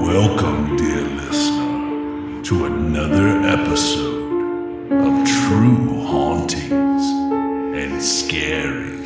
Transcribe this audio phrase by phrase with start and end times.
[0.00, 7.04] Welcome, dear listener, to another episode of True Hauntings
[7.76, 8.99] and Scary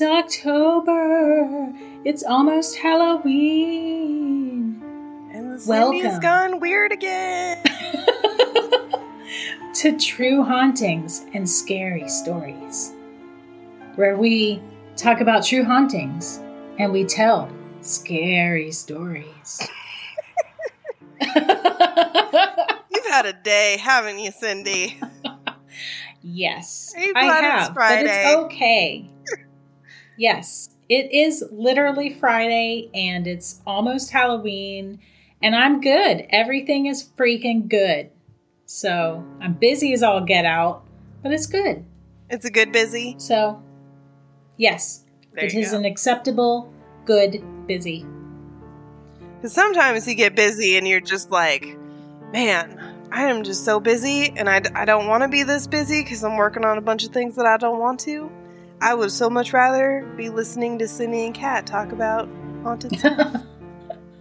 [0.00, 1.72] it's October.
[2.04, 4.80] It's almost Halloween.
[5.32, 6.20] And Cindy's Welcome.
[6.20, 7.62] gone weird again.
[9.74, 12.92] to True Hauntings and Scary Stories,
[13.96, 14.62] where we
[14.96, 16.40] talk about true hauntings
[16.78, 17.50] and we tell
[17.82, 19.68] scary stories.
[21.20, 21.36] You've
[23.06, 24.98] had a day, haven't you, Cindy?
[26.22, 29.10] yes, I have, but it's okay.
[30.20, 35.00] Yes, it is literally Friday and it's almost Halloween,
[35.42, 36.26] and I'm good.
[36.28, 38.10] Everything is freaking good.
[38.66, 40.84] So I'm busy as all get out,
[41.22, 41.84] but it's good.
[42.28, 43.16] It's a good busy.
[43.18, 43.60] So,
[44.56, 45.78] yes, There it is go.
[45.78, 46.72] an acceptable,
[47.06, 48.04] good, busy.
[49.36, 51.76] Because sometimes you get busy and you're just like,
[52.30, 52.78] man,
[53.10, 56.22] I am just so busy and I, I don't want to be this busy because
[56.22, 58.30] I'm working on a bunch of things that I don't want to.
[58.80, 62.28] I would so much rather be listening to Cindy and Kat talk about
[62.62, 63.42] haunted stuff.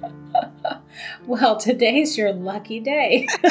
[1.25, 3.25] well, today's your lucky day.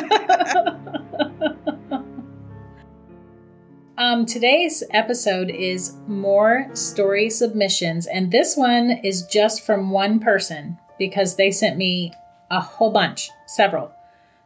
[3.96, 10.76] um, today's episode is more story submissions, and this one is just from one person
[10.98, 12.12] because they sent me
[12.50, 13.92] a whole bunch, several.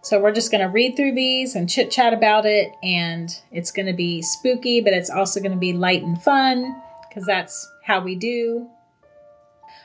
[0.04, 3.70] So we're just going to read through these and chit chat about it, and it's
[3.70, 6.74] going to be spooky, but it's also going to be light and fun
[7.08, 8.68] because that's how we do.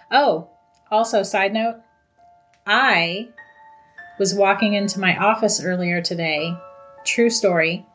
[0.10, 0.50] Oh,
[0.90, 1.76] also, side note,
[2.66, 3.28] I
[4.18, 6.58] was walking into my office earlier today,
[7.06, 7.86] true story,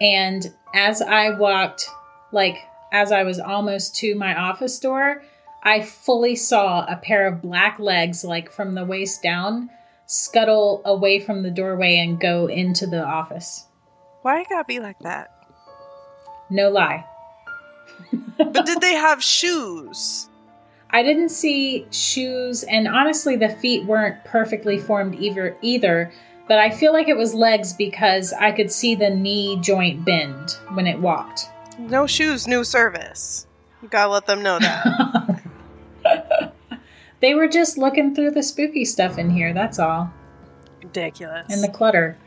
[0.00, 1.88] and as I walked,
[2.32, 2.56] like
[2.92, 5.22] as I was almost to my office door,
[5.62, 9.70] I fully saw a pair of black legs, like from the waist down,
[10.06, 13.66] scuttle away from the doorway and go into the office.
[14.22, 15.30] Why it gotta be like that?
[16.50, 17.04] No lie.
[18.38, 20.28] But did they have shoes?
[20.90, 25.56] I didn't see shoes, and honestly, the feet weren't perfectly formed either.
[25.62, 26.12] Either,
[26.46, 30.52] but I feel like it was legs because I could see the knee joint bend
[30.74, 31.48] when it walked.
[31.78, 33.46] No shoes, new service.
[33.82, 34.84] You gotta let them know that.
[37.20, 39.52] they were just looking through the spooky stuff in here.
[39.52, 40.12] That's all,
[40.82, 41.52] Ridiculous.
[41.52, 42.18] and the clutter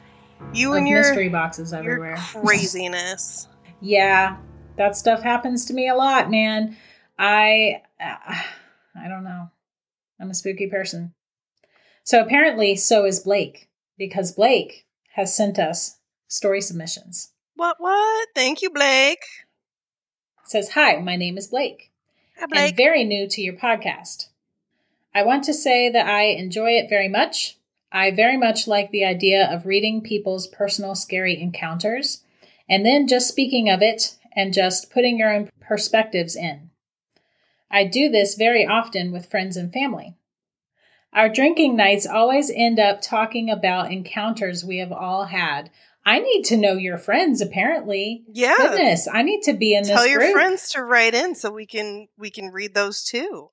[0.54, 2.18] you and your, mystery boxes everywhere.
[2.34, 3.48] craziness.
[3.82, 4.38] yeah,
[4.78, 6.78] that stuff happens to me a lot, man.
[7.18, 8.36] I, uh,
[8.96, 9.50] I don't know.
[10.20, 11.14] I'm a spooky person.
[12.04, 15.98] So apparently, so is Blake because Blake has sent us
[16.28, 17.32] story submissions.
[17.56, 17.76] What?
[17.80, 18.30] What?
[18.34, 19.24] Thank you, Blake.
[20.44, 21.92] It says, Hi, my name is Blake,
[22.38, 22.78] Hi, and Blake.
[22.78, 24.28] very new to your podcast.
[25.20, 27.58] I want to say that I enjoy it very much.
[27.92, 32.24] I very much like the idea of reading people's personal scary encounters
[32.70, 36.70] and then just speaking of it and just putting your own perspectives in.
[37.70, 40.16] I do this very often with friends and family.
[41.12, 45.70] Our drinking nights always end up talking about encounters we have all had.
[46.06, 48.24] I need to know your friends, apparently.
[48.32, 48.56] yeah.
[48.58, 50.32] Goodness, I need to be in Tell this your group.
[50.32, 53.50] friends to write in so we can we can read those too.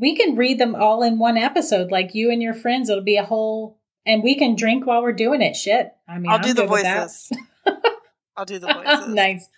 [0.00, 2.88] We can read them all in one episode, like you and your friends.
[2.88, 5.54] It'll be a whole, and we can drink while we're doing it.
[5.54, 7.00] Shit, I mean, I'll I'm do the good with that.
[7.02, 7.32] voices.
[8.36, 9.08] I'll do the voices.
[9.14, 9.48] nice.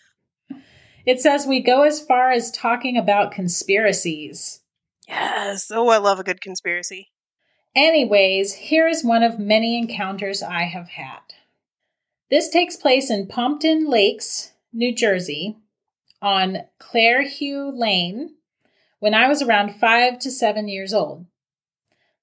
[1.06, 4.60] It says we go as far as talking about conspiracies.
[5.08, 5.70] Yes.
[5.72, 7.10] Oh, I love a good conspiracy.
[7.74, 11.20] Anyways, here is one of many encounters I have had.
[12.30, 15.56] This takes place in Pompton Lakes, New Jersey,
[16.20, 18.36] on Clairhue Lane,
[19.02, 21.26] when I was around five to seven years old.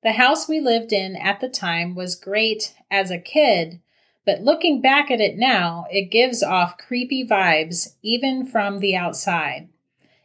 [0.02, 3.82] The house we lived in at the time was great as a kid,
[4.26, 9.68] but looking back at it now, it gives off creepy vibes even from the outside.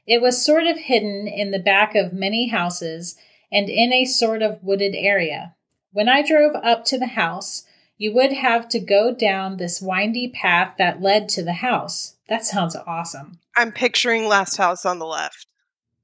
[0.07, 3.17] It was sort of hidden in the back of many houses
[3.51, 5.57] and in a sort of wooded area.
[5.91, 7.65] When I drove up to the house,
[7.99, 12.15] you would have to go down this windy path that led to the house.
[12.29, 13.41] That sounds awesome.
[13.57, 15.49] I'm picturing Last House on the left.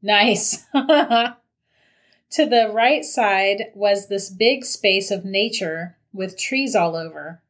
[0.02, 0.64] Nice.
[0.72, 1.36] to
[2.30, 7.42] the right side was this big space of nature with trees all over.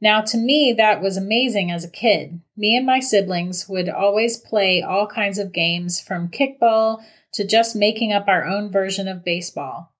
[0.00, 2.40] Now, to me, that was amazing as a kid.
[2.56, 7.02] Me and my siblings would always play all kinds of games from kickball
[7.32, 9.92] to just making up our own version of baseball.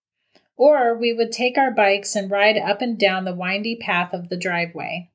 [0.56, 4.28] Or we would take our bikes and ride up and down the windy path of
[4.28, 5.10] the driveway.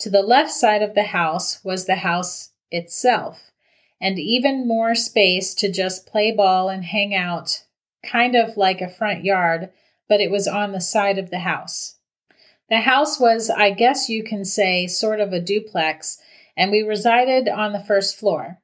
[0.00, 3.52] To the left side of the house was the house itself,
[4.00, 7.64] and even more space to just play ball and hang out,
[8.04, 9.70] kind of like a front yard,
[10.08, 11.96] but it was on the side of the house.
[12.68, 16.18] The house was, I guess you can say, sort of a duplex,
[16.56, 18.58] and we resided on the first floor.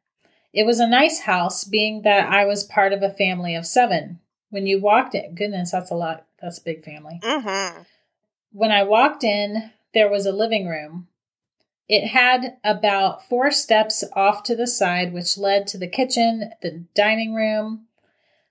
[0.53, 4.21] It was a nice house, being that I was part of a family of seven.
[4.51, 6.27] When you walked in, goodness, that's a lot.
[6.41, 7.21] That's a big family.
[7.23, 7.83] Mm-hmm.
[8.53, 11.09] When I walked in, there was a living room.
[11.93, 16.85] It had about four steps off to the side, which led to the kitchen, the
[16.95, 17.87] dining room.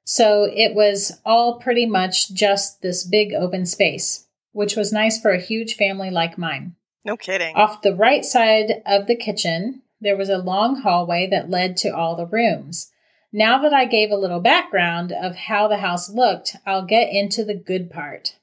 [0.04, 5.32] So it was all pretty much just this big open space which was nice for
[5.32, 6.76] a huge family like mine.
[7.06, 7.56] No kidding.
[7.56, 11.90] Off the right side of the kitchen, there was a long hallway that led to
[11.90, 12.92] all the rooms.
[13.34, 17.46] Now that I gave a little background of how the house looked, I'll get into
[17.46, 18.36] the good part.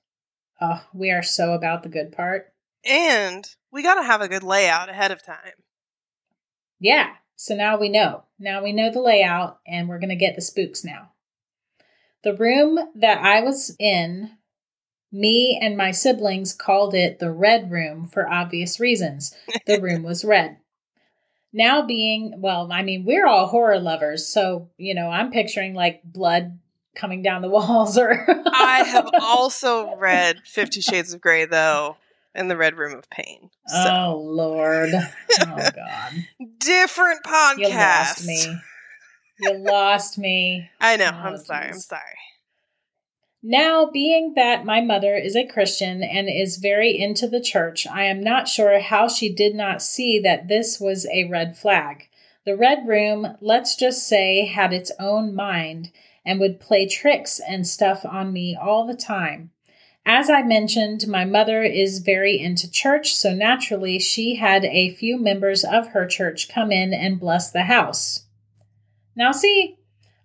[0.61, 2.53] Oh, we are so about the good part.
[2.89, 5.53] And we got to have a good layout ahead of time.
[6.81, 8.25] Yeah, so now we know.
[8.39, 11.13] Now we know the layout, and we're going to get the spooks now.
[12.25, 14.31] The room that I was in
[15.13, 19.35] me and my siblings called it the red room for obvious reasons.
[19.67, 20.59] The room was red.
[21.53, 24.27] Now, being, well, I mean, we're all horror lovers.
[24.27, 26.59] So, you know, I'm picturing like blood
[26.95, 28.13] coming down the walls or.
[28.53, 31.97] I have also read Fifty Shades of Grey, though,
[32.39, 33.51] in the Red Room of Pain.
[33.67, 33.89] So.
[33.91, 34.91] Oh, Lord.
[34.95, 35.05] Oh,
[35.75, 36.13] God.
[36.59, 37.59] Different podcast.
[37.59, 38.57] You lost me.
[39.41, 40.71] You lost me.
[40.81, 41.11] I know.
[41.13, 41.69] Oh, I'm sorry.
[41.69, 42.03] I'm sorry.
[43.43, 48.05] Now, being that my mother is a Christian and is very into the church, I
[48.05, 52.09] am not sure how she did not see that this was a red flag.
[52.45, 55.93] The red room, let's just say, had its own mind
[56.25, 59.51] and would play tricks and stuff on me all the time.
[60.05, 65.19] As I mentioned, my mother is very into church, so naturally she had a few
[65.19, 68.25] members of her church come in and bless the house.
[69.15, 69.77] Now, see,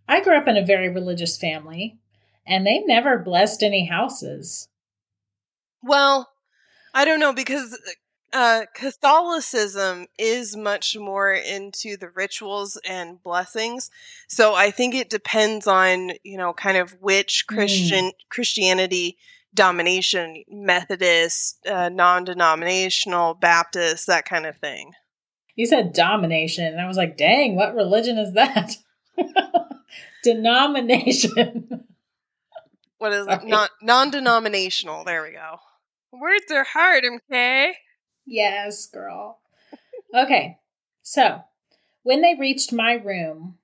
[0.07, 1.99] I grew up in a very religious family
[2.45, 4.67] and they never blessed any houses.
[5.81, 6.29] Well,
[6.93, 7.77] I don't know because
[8.33, 13.89] uh, Catholicism is much more into the rituals and blessings.
[14.27, 19.17] So I think it depends on you know kind of which Christian Christianity
[19.53, 24.91] domination, Methodist, uh, non-denominational, Baptist, that kind of thing.
[25.55, 28.77] You said domination, and I was like, dang, what religion is that?
[30.23, 31.85] Denomination.
[33.03, 33.29] What is it?
[33.29, 33.45] Right.
[33.45, 35.03] Non non-denominational.
[35.03, 35.57] There we go.
[36.13, 37.73] Words are hard, okay?
[38.25, 39.39] yes, girl.
[40.15, 40.59] Okay,
[41.01, 41.41] so
[42.03, 43.57] when they reached my room,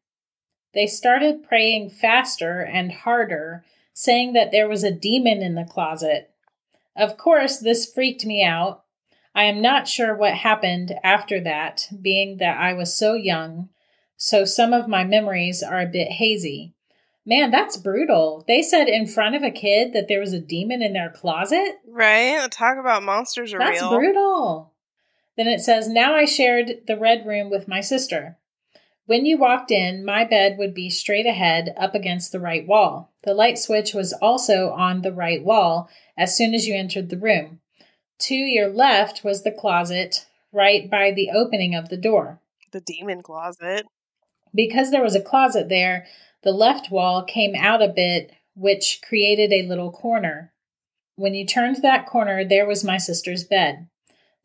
[0.74, 3.63] they started praying faster and harder,
[4.00, 6.31] saying that there was a demon in the closet.
[6.96, 8.86] Of course, this freaked me out.
[9.36, 13.68] I am not sure what happened after that, being that I was so young,
[14.16, 16.74] so some of my memories are a bit hazy.
[17.25, 18.46] Man, that's brutal.
[18.48, 21.80] They said in front of a kid that there was a demon in their closet?
[21.86, 22.50] Right?
[22.50, 23.97] Talk about monsters are That's real.
[23.97, 24.73] brutal.
[25.35, 28.38] Then it says, Now I shared the red room with my sister.
[29.09, 33.11] When you walked in, my bed would be straight ahead up against the right wall.
[33.23, 37.18] The light switch was also on the right wall as soon as you entered the
[37.18, 37.59] room.
[38.19, 42.39] To your left was the closet, right by the opening of the door.
[42.71, 43.87] The demon closet.
[44.54, 46.06] Because there was a closet there,
[46.44, 50.54] the left wall came out a bit, which created a little corner.
[51.16, 53.87] When you turned that corner, there was my sister's bed.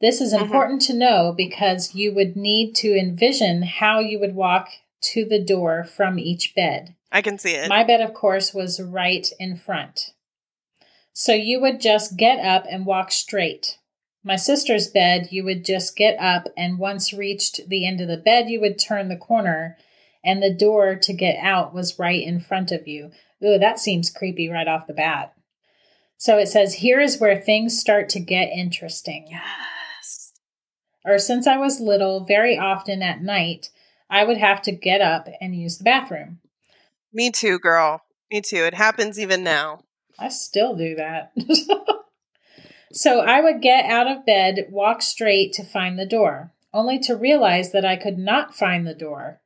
[0.01, 0.43] This is Mhm.
[0.43, 4.71] important to know because you would need to envision how you would walk
[5.13, 6.95] to the door from each bed.
[7.13, 7.69] I can see it.
[7.69, 10.13] My bed, of course, was right in front.
[11.13, 13.79] So you would just get up and walk straight.
[14.25, 18.17] My sister's bed, you would just get up, and once reached the end of the
[18.17, 19.77] bed, you would turn the corner,
[20.25, 23.13] and the door to get out was right in front of you.
[23.45, 25.35] Ooh, that seems creepy right off the bat.
[26.17, 29.43] So it says, here is where things start to get interesting yes.
[31.05, 33.71] Or since I was little, very often at night,
[34.09, 36.39] I would have to get up and use the bathroom.
[37.13, 38.03] Me too, girl.
[38.31, 38.65] Me too.
[38.65, 39.85] It happens even now.
[40.19, 41.33] I still do that.
[42.93, 47.17] so I would get out of bed, walk straight to find the door, only to
[47.17, 49.41] realize that I could not find the door.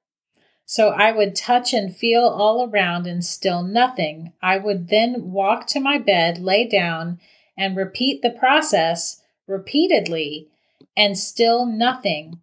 [0.65, 4.35] So I would touch and feel all around and still nothing.
[4.43, 7.21] I would then walk to my bed, lay down,
[7.57, 10.49] and repeat the process repeatedly
[10.97, 12.41] and still nothing.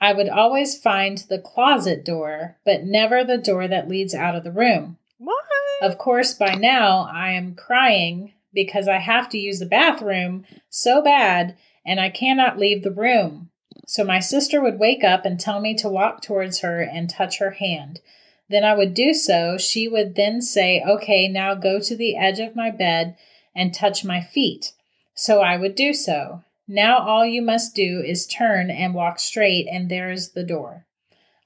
[0.00, 4.42] I would always find the closet door, but never the door that leads out of
[4.44, 4.98] the room.
[5.18, 5.44] What?
[5.80, 11.02] Of course, by now I am crying because I have to use the bathroom so
[11.02, 13.50] bad and I cannot leave the room.
[13.86, 17.38] So my sister would wake up and tell me to walk towards her and touch
[17.38, 18.00] her hand.
[18.48, 19.56] Then I would do so.
[19.58, 23.16] She would then say, Okay, now go to the edge of my bed
[23.54, 24.72] and touch my feet.
[25.14, 26.42] So I would do so.
[26.74, 30.86] Now all you must do is turn and walk straight, and there is the door.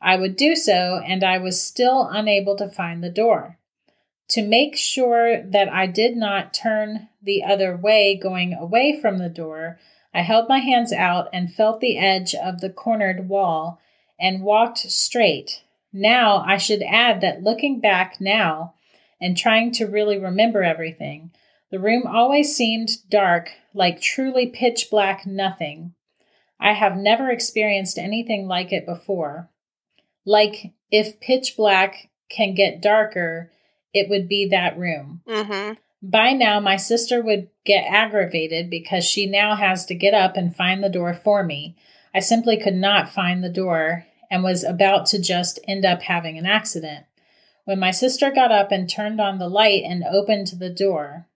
[0.00, 3.58] I would do so, and I was still unable to find the door.
[4.28, 9.28] To make sure that I did not turn the other way going away from the
[9.28, 9.80] door,
[10.14, 13.80] I held my hands out and felt the edge of the cornered wall
[14.20, 15.64] and walked straight.
[15.92, 18.74] Now, I should add that looking back now
[19.20, 21.32] and trying to really remember everything,
[21.70, 25.94] the room always seemed dark, like truly pitch black nothing.
[26.60, 29.50] I have never experienced anything like it before.
[30.24, 33.52] Like if pitch black can get darker,
[33.92, 35.22] it would be that room.
[35.28, 35.74] Mm-hmm.
[36.02, 40.54] By now, my sister would get aggravated because she now has to get up and
[40.54, 41.76] find the door for me.
[42.14, 46.38] I simply could not find the door and was about to just end up having
[46.38, 47.06] an accident.
[47.64, 51.26] When my sister got up and turned on the light and opened the door,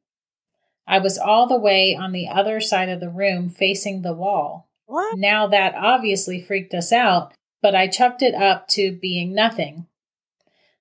[0.90, 4.68] I was all the way on the other side of the room facing the wall.
[4.86, 5.16] What?
[5.16, 7.32] Now that obviously freaked us out,
[7.62, 9.86] but I chucked it up to being nothing.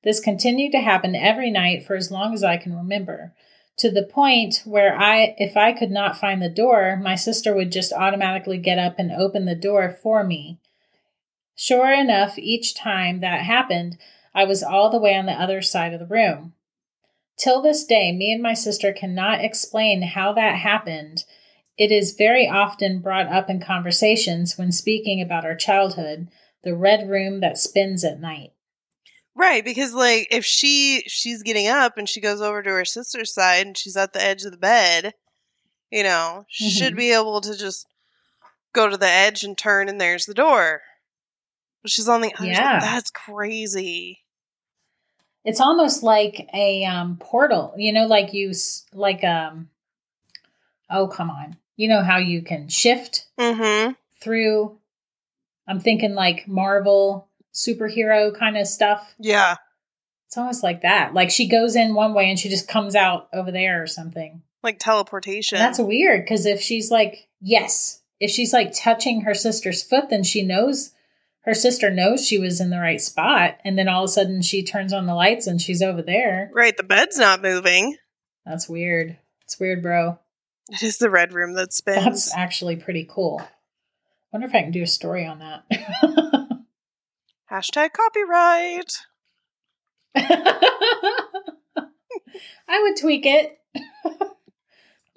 [0.04, 3.36] This continued to happen every night for as long as I can remember,
[3.78, 7.72] to the point where I if I could not find the door, my sister would
[7.72, 10.58] just automatically get up and open the door for me.
[11.56, 14.00] Sure enough, each time that happened,
[14.34, 16.54] I was all the way on the other side of the room.
[17.40, 21.24] Till this day, me and my sister cannot explain how that happened.
[21.78, 26.28] It is very often brought up in conversations when speaking about our childhood,
[26.66, 28.52] the red room that spins at night.
[29.36, 33.34] Right, because like if she she's getting up and she goes over to her sister's
[33.34, 35.14] side and she's at the edge of the bed,
[35.90, 36.98] you know, she should mm-hmm.
[36.98, 37.88] be able to just
[38.74, 40.82] go to the edge and turn and there's the door.
[41.82, 42.80] But she's on the other Yeah.
[42.80, 42.82] side.
[42.82, 44.20] That's crazy.
[45.46, 48.52] It's almost like a um, portal, you know, like you
[48.94, 49.70] like um.
[50.90, 51.58] Oh come on!
[51.76, 53.94] You know how you can shift Mm-hmm.
[54.22, 54.78] through.
[55.68, 59.14] I'm thinking like Marvel superhero kind of stuff.
[59.20, 59.56] Yeah.
[60.28, 61.14] It's almost like that.
[61.14, 64.42] Like she goes in one way and she just comes out over there or something.
[64.62, 65.58] Like teleportation.
[65.58, 70.10] And that's weird because if she's like, yes, if she's like touching her sister's foot,
[70.10, 70.92] then she knows
[71.50, 73.58] her sister knows she was in the right spot.
[73.66, 76.52] And then all of a sudden she turns on the lights and she's over there.
[76.54, 77.98] right, the bed's not moving.
[78.46, 79.18] That's weird.
[79.46, 80.20] It's weird, bro.
[80.70, 82.06] It is the red room that spins.
[82.06, 83.42] That's actually pretty cool.
[84.32, 85.64] Wonder if I can do a story on that.
[87.52, 88.94] Hashtag copyright.
[90.16, 90.60] I
[92.84, 93.58] would tweak it.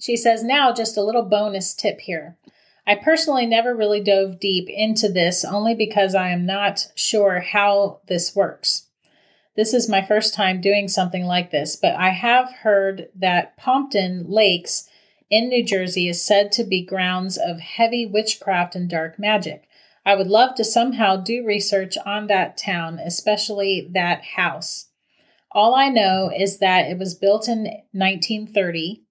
[0.00, 2.38] she says, now just a little bonus tip here.
[2.86, 8.00] I personally never really dove deep into this only because I am not sure how
[8.08, 8.86] this works.
[9.54, 14.24] This is my first time doing something like this, but I have heard that Pompton
[14.28, 14.88] Lakes
[15.30, 19.68] in New Jersey is said to be grounds of heavy witchcraft and dark magic.
[20.04, 24.88] I would love to somehow do research on that town, especially that house.
[25.52, 29.01] All I know is that it was built in 1930.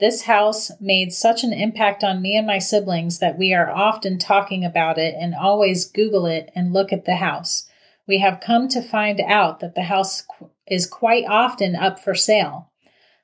[0.00, 4.18] This house made such an impact on me and my siblings that we are often
[4.18, 7.68] talking about it and always Google it and look at the house.
[8.06, 10.24] We have come to find out that the house
[10.66, 12.72] is quite often up for sale.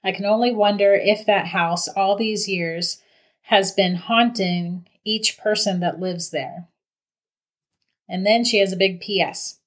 [0.04, 3.02] I can only wonder if that house, all these years,
[3.42, 6.68] has been haunting each person that lives there.
[8.08, 9.58] And then she has a big PS.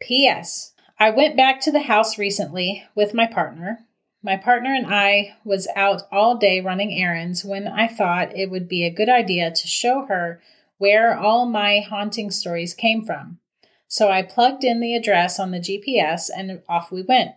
[0.00, 0.72] P.S.
[0.98, 3.80] I went back to the house recently with my partner.
[4.24, 8.66] My partner and I was out all day running errands when I thought it would
[8.66, 10.40] be a good idea to show her
[10.78, 13.38] where all my haunting stories came from.
[13.86, 17.32] So I plugged in the address on the GPS and off we went.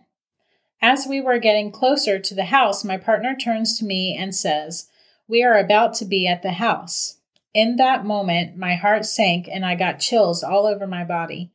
[0.80, 4.88] As we were getting closer to the house, my partner turns to me and says,
[5.28, 7.18] We are about to be at the house.
[7.52, 11.50] In that moment, my heart sank and I got chills all over my body.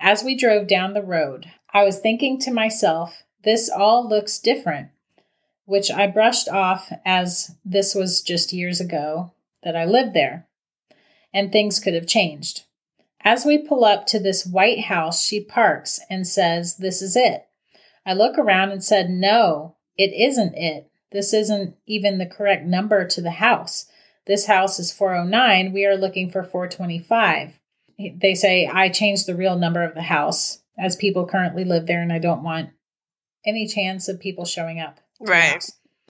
[0.00, 4.88] As we drove down the road, I was thinking to myself, this all looks different,
[5.64, 9.32] which I brushed off as this was just years ago
[9.62, 10.46] that I lived there,
[11.32, 12.64] and things could have changed.
[13.24, 17.46] As we pull up to this white house, she parks and says, This is it.
[18.04, 20.90] I look around and said, No, it isn't it.
[21.12, 23.86] This isn't even the correct number to the house.
[24.26, 25.72] This house is 409.
[25.72, 27.58] We are looking for 425.
[28.16, 32.00] They say, I changed the real number of the house as people currently live there
[32.00, 32.70] and I don't want
[33.44, 35.00] any chance of people showing up.
[35.20, 35.64] Right.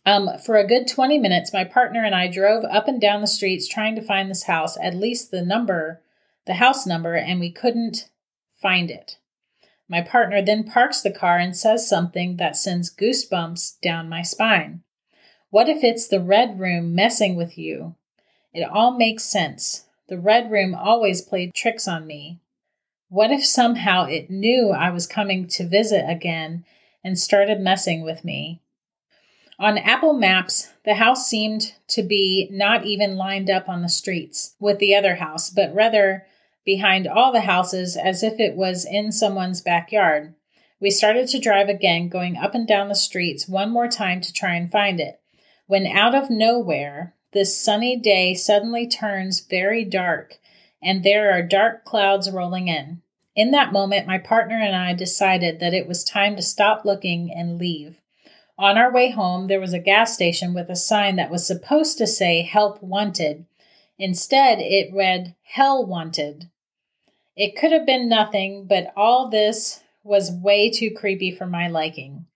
[0.04, 3.26] Um, for a good 20 minutes, my partner and I drove up and down the
[3.26, 6.00] streets trying to find this house, at least the number,
[6.46, 8.08] the house number, and we couldn't
[8.60, 9.16] find it.
[9.88, 14.82] My partner then parks the car and says something that sends goosebumps down my spine.
[15.50, 17.94] What if it's the red room messing with you?
[18.54, 19.84] It all makes sense.
[20.08, 22.38] The red room always played tricks on me.
[23.08, 26.64] What if somehow it knew I was coming to visit again
[27.04, 28.60] and started messing with me?
[29.58, 34.54] On Apple Maps, the house seemed to be not even lined up on the streets
[34.58, 36.26] with the other house, but rather
[36.64, 40.34] behind all the houses as if it was in someone's backyard.
[40.80, 44.32] We started to drive again, going up and down the streets one more time to
[44.32, 45.20] try and find it.
[45.66, 50.38] When out of nowhere, this sunny day suddenly turns very dark,
[50.82, 53.02] and there are dark clouds rolling in.
[53.34, 57.32] In that moment, my partner and I decided that it was time to stop looking
[57.34, 58.00] and leave.
[58.58, 61.96] On our way home, there was a gas station with a sign that was supposed
[61.98, 63.46] to say Help Wanted.
[63.98, 66.50] Instead, it read Hell Wanted.
[67.34, 72.26] It could have been nothing, but all this was way too creepy for my liking.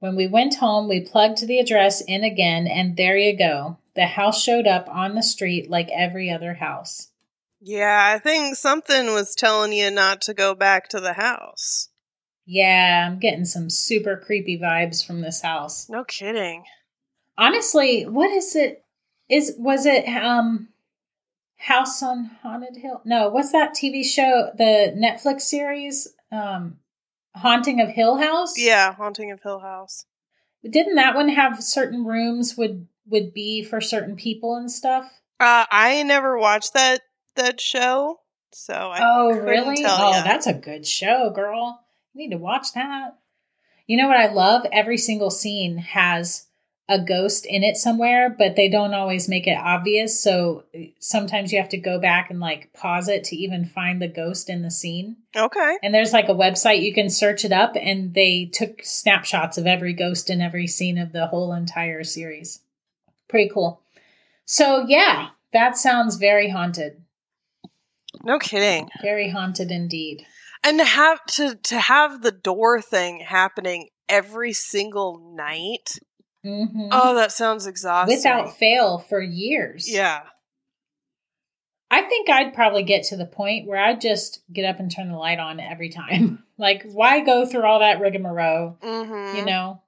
[0.00, 3.78] When we went home, we plugged the address in again, and there you go.
[3.94, 7.11] The house showed up on the street like every other house.
[7.64, 11.90] Yeah, I think something was telling you not to go back to the house.
[12.44, 15.88] Yeah, I'm getting some super creepy vibes from this house.
[15.88, 16.64] No kidding.
[17.38, 18.84] Honestly, what is it?
[19.28, 20.70] Is was it um
[21.56, 23.00] House on Haunted Hill?
[23.04, 24.50] No, what's that TV show?
[24.58, 26.78] The Netflix series, um,
[27.36, 28.54] Haunting of Hill House.
[28.58, 30.04] Yeah, Haunting of Hill House.
[30.68, 35.08] didn't that one have certain rooms would would be for certain people and stuff?
[35.38, 37.02] Uh, I never watched that
[37.36, 39.84] that show, so I oh, really?
[39.84, 40.22] oh, ya.
[40.22, 41.84] that's a good show, girl.
[42.14, 43.18] You need to watch that.
[43.86, 44.66] You know what I love?
[44.72, 46.46] Every single scene has
[46.88, 50.20] a ghost in it somewhere, but they don't always make it obvious.
[50.20, 54.00] So eh, sometimes you have to go back and like pause it to even find
[54.00, 55.16] the ghost in the scene.
[55.34, 55.78] okay.
[55.82, 59.66] And there's like a website you can search it up, and they took snapshots of
[59.66, 62.60] every ghost in every scene of the whole entire series.
[63.28, 63.80] Pretty cool.
[64.44, 67.01] So, yeah, that sounds very haunted.
[68.22, 68.88] No kidding.
[69.00, 70.26] Very haunted indeed.
[70.64, 75.98] And to have to to have the door thing happening every single night.
[76.44, 78.16] hmm Oh, that sounds exhausting.
[78.16, 79.90] Without fail for years.
[79.90, 80.22] Yeah.
[81.90, 85.10] I think I'd probably get to the point where I'd just get up and turn
[85.10, 86.42] the light on every time.
[86.58, 88.78] like, why go through all that rigmarole?
[88.82, 89.36] Mm-hmm.
[89.36, 89.82] You know?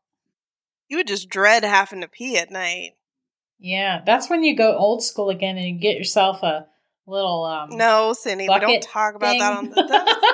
[0.88, 2.92] you would just dread having to pee at night.
[3.58, 6.66] Yeah, that's when you go old school again and you get yourself a
[7.06, 10.30] little um No, Cindy, we don't talk about that on the.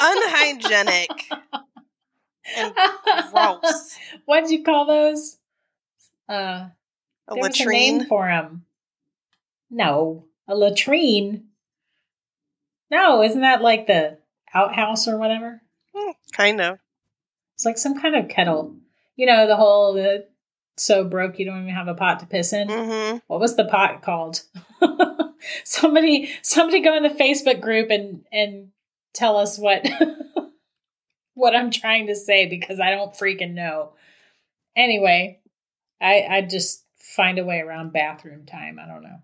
[0.00, 1.10] Unhygienic
[2.56, 2.74] and
[3.32, 3.98] gross.
[4.24, 5.36] what did you call those?
[6.28, 6.68] Uh,
[7.28, 8.06] A was a name latrine.
[8.06, 8.64] for them.
[9.70, 11.44] No, a latrine.
[12.90, 14.18] No, isn't that like the
[14.54, 15.60] outhouse or whatever?
[15.94, 16.78] Hmm, kind of.
[17.54, 18.76] It's like some kind of kettle.
[19.16, 20.20] You know, the whole uh,
[20.76, 22.68] so broke you don't even have a pot to piss in.
[22.68, 23.18] Mm-hmm.
[23.26, 24.42] What was the pot called?
[25.64, 28.68] somebody, somebody, go in the Facebook group and and
[29.14, 29.86] tell us what
[31.34, 33.92] what I'm trying to say because I don't freaking know.
[34.76, 35.40] Anyway,
[36.00, 38.78] I I just find a way around bathroom time.
[38.78, 39.18] I don't know.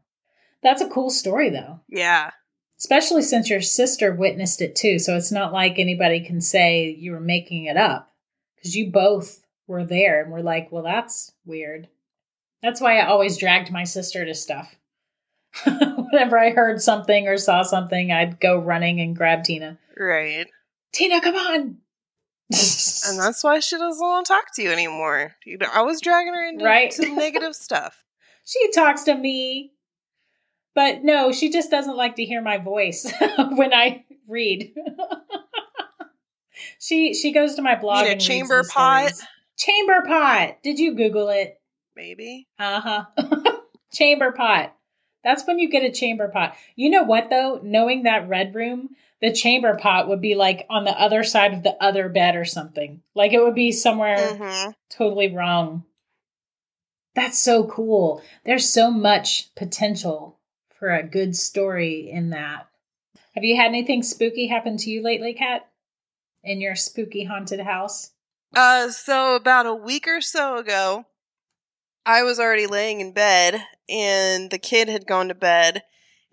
[0.62, 2.30] That's a cool story though, Yeah.
[2.78, 4.98] especially since your sister witnessed it too.
[4.98, 8.10] So it's not like anybody can say you were making it up
[8.56, 11.88] because you both were there and we're like, well, that's weird.
[12.62, 14.74] That's why I always dragged my sister to stuff.
[15.66, 19.78] Whenever I heard something or saw something, I'd go running and grab Tina.
[19.98, 20.46] Right.
[20.92, 21.60] Tina, come on.
[21.60, 21.78] And
[23.18, 25.34] that's why she doesn't want to talk to you anymore.
[25.44, 26.94] You know, I was dragging her into Right.
[27.00, 28.04] negative stuff.
[28.44, 29.72] she talks to me.
[30.74, 33.10] But no, she just doesn't like to hear my voice
[33.52, 34.74] when I read.
[36.80, 38.02] she she goes to my blog.
[38.02, 39.08] mean a and chamber pot?
[39.14, 39.28] stories.
[39.56, 40.56] Chamber pot.
[40.64, 41.60] Did you Google it?
[41.94, 42.48] Maybe.
[42.58, 43.04] Uh huh.
[43.92, 44.74] chamber pot.
[45.24, 46.54] That's when you get a chamber pot.
[46.76, 47.60] You know what though?
[47.62, 51.62] Knowing that red room, the chamber pot would be like on the other side of
[51.62, 53.00] the other bed or something.
[53.14, 54.70] Like it would be somewhere Mm-hmm.
[54.90, 55.84] totally wrong.
[57.14, 58.22] That's so cool.
[58.44, 60.38] There's so much potential
[60.78, 62.66] for a good story in that.
[63.34, 65.68] Have you had anything spooky happen to you lately, Kat?
[66.42, 68.10] In your spooky haunted house?
[68.54, 71.06] Uh, so about a week or so ago,
[72.06, 75.82] I was already laying in bed and the kid had gone to bed.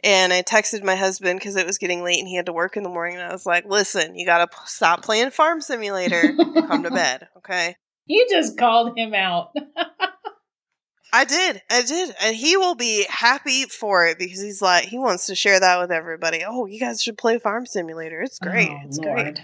[0.04, 2.76] And I texted my husband because it was getting late and he had to work
[2.76, 3.18] in the morning.
[3.18, 6.34] And I was like, listen, you got to p- stop playing Farm Simulator
[6.68, 7.76] come to bed, okay?
[8.08, 9.56] You just called him out.
[11.14, 11.62] I did.
[11.70, 12.16] I did.
[12.22, 15.80] And he will be happy for it because he's like, he wants to share that
[15.80, 16.44] with everybody.
[16.48, 18.22] Oh, you guys should play Farm Simulator.
[18.22, 18.70] It's great.
[18.72, 19.16] Oh, it's Lord.
[19.36, 19.40] great.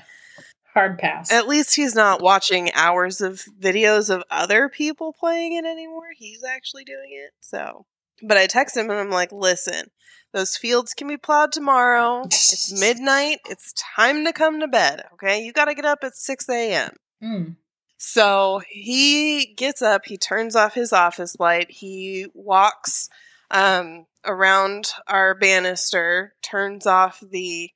[0.77, 1.31] Hard pass.
[1.31, 6.09] At least he's not watching hours of videos of other people playing it anymore.
[6.15, 7.31] He's actually doing it.
[7.41, 7.87] So,
[8.21, 9.89] but I text him and I'm like, listen,
[10.33, 12.21] those fields can be plowed tomorrow.
[12.25, 13.39] It's midnight.
[13.49, 15.01] It's time to come to bed.
[15.13, 15.43] Okay.
[15.43, 16.91] You got to get up at 6 a.m.
[17.23, 17.55] Mm.
[17.97, 23.09] So he gets up, he turns off his office light, he walks
[23.49, 27.71] um, around our banister, turns off the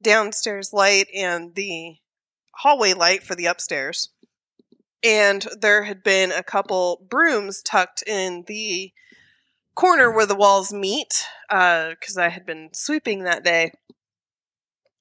[0.00, 1.96] downstairs light and the
[2.58, 4.10] hallway light for the upstairs.
[5.02, 8.92] And there had been a couple brooms tucked in the
[9.74, 13.72] corner where the walls meet, uh, because I had been sweeping that day.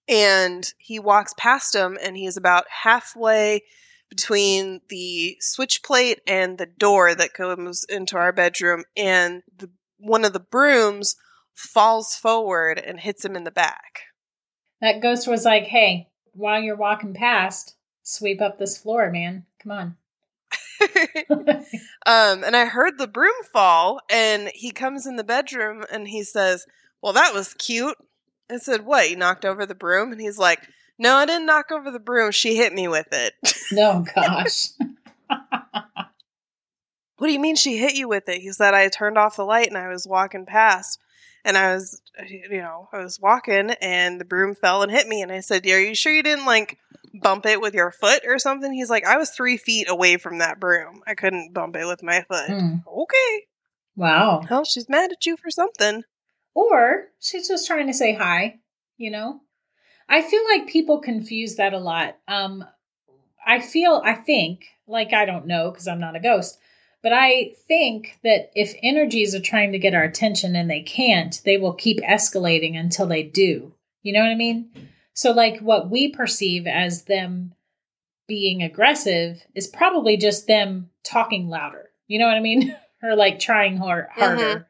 [0.10, 3.62] And he walks past them, and he's about halfway
[4.10, 10.26] between the switch plate and the door that comes into our bedroom, and the, one
[10.26, 11.16] of the brooms
[11.56, 14.02] falls forward and hits him in the back.
[14.82, 19.46] That ghost was like, hey, while you're walking past, sweep up this floor, man.
[19.60, 19.98] Come on.
[22.06, 26.24] um, and I heard the broom fall, and he comes in the bedroom and he
[26.24, 26.66] says,
[27.02, 27.98] Well, that was cute.
[28.52, 29.10] I said, What?
[29.10, 30.12] You knocked over the broom?
[30.12, 30.68] And he's like,
[30.98, 32.32] No, I didn't knock over the broom.
[32.32, 33.34] She hit me with it.
[33.72, 34.70] no, gosh.
[35.28, 38.42] what do you mean she hit you with it?
[38.42, 41.00] He said, I turned off the light and I was walking past.
[41.46, 45.22] And I was, you know, I was walking and the broom fell and hit me.
[45.22, 46.78] And I said, Are you sure you didn't like
[47.14, 48.72] bump it with your foot or something?
[48.72, 51.02] He's like, I was three feet away from that broom.
[51.06, 52.50] I couldn't bump it with my foot.
[52.50, 52.76] Hmm.
[52.88, 53.46] Okay.
[53.96, 54.44] Wow.
[54.50, 56.04] Well, she's mad at you for something.
[56.56, 58.60] Or she's just trying to say hi,
[58.98, 59.42] you know?
[60.08, 62.18] I feel like people confuse that a lot.
[62.28, 62.64] Um
[63.46, 66.58] I feel I think, like I don't know because I'm not a ghost,
[67.04, 71.40] but I think that if energies are trying to get our attention and they can't,
[71.44, 73.74] they will keep escalating until they do.
[74.02, 74.72] You know what I mean?
[75.14, 77.54] So like what we perceive as them
[78.28, 81.90] being aggressive is probably just them talking louder.
[82.08, 82.76] You know what I mean?
[83.04, 84.68] or like trying hard, harder.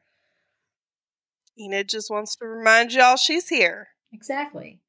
[1.60, 3.89] Enid just wants to remind y'all she's here.
[4.12, 4.80] Exactly.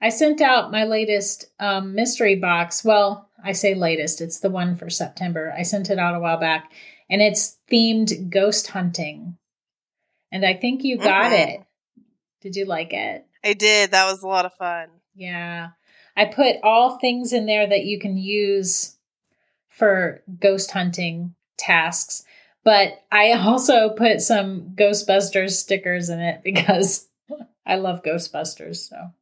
[0.00, 2.84] I sent out my latest um, mystery box.
[2.84, 5.54] Well, I say latest, it's the one for September.
[5.56, 6.72] I sent it out a while back,
[7.08, 9.36] and it's themed ghost hunting.
[10.32, 11.48] And I think you got Mhm.
[11.48, 11.60] it.
[12.40, 13.24] Did you like it?
[13.44, 13.92] I did.
[13.92, 14.88] That was a lot of fun.
[15.14, 15.68] Yeah.
[16.16, 18.96] I put all things in there that you can use
[19.68, 22.24] for ghost hunting tasks,
[22.64, 27.06] but I also put some Ghostbusters stickers in it because
[27.66, 28.88] I love Ghostbusters.
[28.88, 29.12] So,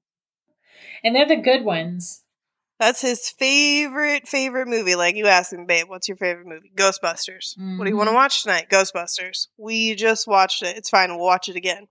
[1.02, 2.22] and they're the good ones.
[2.80, 4.96] That's his favorite, favorite movie.
[4.96, 6.72] Like you asked him, babe, what's your favorite movie?
[6.74, 7.56] Ghostbusters.
[7.78, 8.16] What do you want to Mhm.
[8.16, 8.68] watch tonight?
[8.68, 9.46] Ghostbusters.
[9.56, 10.76] We just watched it.
[10.76, 11.10] It's fine.
[11.10, 11.87] We'll watch it again.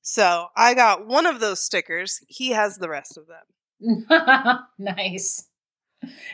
[0.00, 2.20] So I got one of those stickers.
[2.26, 4.06] He has the rest of them.
[4.78, 5.46] nice.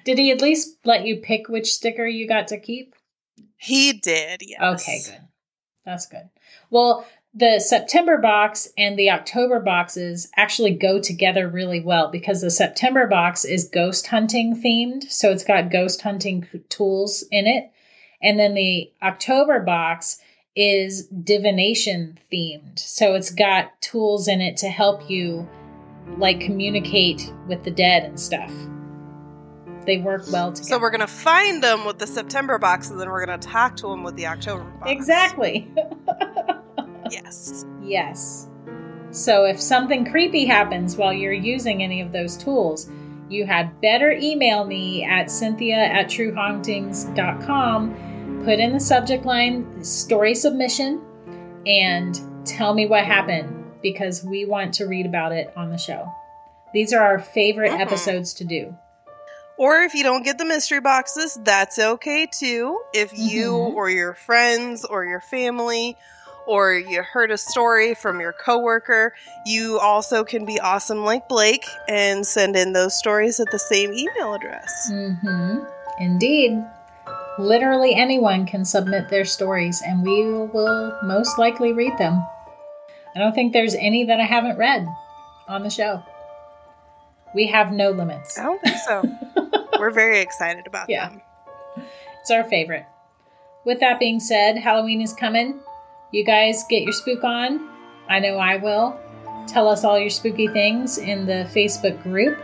[0.05, 2.95] Did he at least let you pick which sticker you got to keep?
[3.59, 4.83] He did, yes.
[4.83, 5.29] Okay, good.
[5.85, 6.31] That's good.
[6.71, 12.51] Well, the September box and the October boxes actually go together really well because the
[12.51, 15.05] September box is ghost hunting themed.
[15.11, 17.71] So it's got ghost hunting tools in it.
[18.23, 20.21] And then the October box
[20.57, 22.79] is divination themed.
[22.79, 25.49] So it's got tools in it to help you
[26.17, 28.53] like communicate with the dead and stuff.
[29.87, 30.69] They work well together.
[30.69, 33.49] So we're going to find them with the September box and then we're going to
[33.49, 34.91] talk to them with the October box.
[34.91, 35.71] Exactly.
[37.13, 37.65] Yes.
[37.83, 38.49] Yes.
[39.11, 42.91] So if something creepy happens while you're using any of those tools,
[43.29, 50.35] you had better email me at cynthia at truehauntings.com, put in the subject line story
[50.35, 51.03] submission,
[51.67, 56.11] and tell me what happened because we want to read about it on the show.
[56.73, 57.81] These are our favorite Mhm.
[57.81, 58.75] episodes to do.
[59.57, 62.81] Or if you don't get the mystery boxes, that's okay too.
[62.95, 63.75] If you Mhm.
[63.75, 65.97] or your friends or your family
[66.49, 69.15] or you heard a story from your coworker,
[69.47, 73.93] you also can be awesome like Blake and send in those stories at the same
[73.93, 74.91] email address.
[74.91, 75.59] Mm-hmm.
[76.01, 76.65] Indeed.
[77.39, 82.15] Literally anyone can submit their stories, and we will most likely read them.
[83.15, 84.87] I don't think there's any that I haven't read
[85.47, 86.03] on the show.
[87.35, 88.39] We have no limits.
[88.39, 89.03] I don't think so.
[89.79, 91.11] We're very excited about Yeah.
[91.11, 91.23] them.
[92.23, 92.87] It's our favorite.
[93.65, 95.61] with that being said, Halloween is coming.
[96.11, 97.69] You guys get your spook on.
[98.09, 98.99] I know I will.
[99.47, 102.39] Tell us all your spooky things in the Facebook group.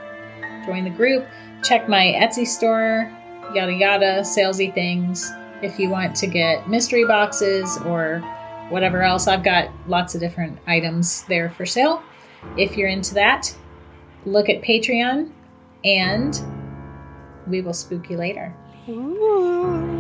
[0.67, 1.27] Join the group.
[1.63, 3.11] Check my Etsy store,
[3.55, 5.33] yada yada, salesy things.
[5.63, 8.21] If you want to get mystery boxes or
[8.69, 12.03] whatever else, I've got lots of different items there for sale.
[12.59, 13.55] If you're into that,
[14.27, 15.31] look at Patreon
[15.85, 16.41] and
[17.47, 18.55] we will spook you later.
[18.89, 19.94] Ooh.